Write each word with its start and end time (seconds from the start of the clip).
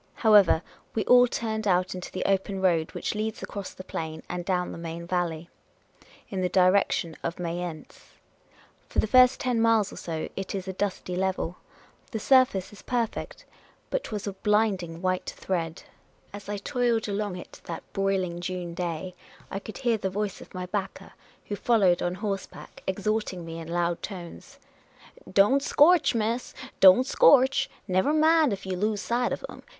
However, 0.15 0.63
we 0.95 1.05
all 1.05 1.27
turned 1.27 1.67
out 1.67 1.93
into 1.93 2.11
the 2.11 2.25
open 2.25 2.59
road 2.59 2.91
which 2.95 3.13
leads 3.13 3.43
across 3.43 3.71
the 3.71 3.83
plain 3.83 4.23
and 4.27 4.43
down 4.43 4.71
the 4.71 4.79
Main 4.79 5.05
Valley, 5.05 5.47
in 6.29 6.41
the 6.41 6.49
direction 6.49 7.15
of 7.21 7.37
Mayence. 7.37 7.99
For 8.89 8.97
the 8.97 9.05
first 9.05 9.39
ten 9.39 9.61
miles 9.61 9.93
or 9.93 9.97
so, 9.97 10.27
it 10.35 10.55
is 10.55 10.67
a 10.67 10.73
dusty 10.73 11.15
level. 11.15 11.57
The 12.09 12.19
surface 12.19 12.73
is 12.73 12.81
perfect; 12.81 13.45
but 13.91 14.03
't 14.07 14.09
was 14.11 14.25
a 14.25 14.33
blinding 14.33 15.03
white 15.03 15.35
thread. 15.37 15.83
6 16.33 16.49
82 16.49 16.53
Miss 16.55 16.61
Cayley's 16.63 16.63
Adventures 16.63 16.63
As 16.63 16.71
I 16.71 16.71
toiled 16.71 17.07
along 17.07 17.35
it, 17.37 17.61
that 17.65 17.93
broiling 17.93 18.39
June 18.41 18.73
day, 18.73 19.13
I 19.51 19.59
could 19.59 19.77
hear 19.77 19.99
the 19.99 20.09
voice 20.09 20.41
of 20.41 20.55
my 20.55 20.65
backer, 20.65 21.13
who 21.45 21.55
followed 21.55 22.01
on 22.01 22.15
horseback, 22.15 22.81
exhorting" 22.87 23.45
DON 23.45 23.59
T 23.67 23.67
SCORCH, 23.67 23.67
MISS; 23.67 23.67
DON 23.67 23.67
T 23.67 23.73
SCOKCH. 23.75 23.75
me 23.75 23.77
in 23.77 23.79
loud 23.79 24.01
tones," 24.01 24.59
Don't 25.31 25.61
scorch, 25.61 26.15
miss; 26.15 26.53
don't 26.79 27.05
scorch; 27.05 27.69
never 27.87 28.11
mind 28.13 28.51
ef 28.51 28.65
you 28.65 28.75
lose 28.75 28.99
sight 29.01 29.31
of 29.31 29.45
'em. 29.47 29.61